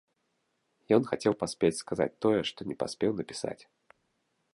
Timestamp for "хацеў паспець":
1.09-1.79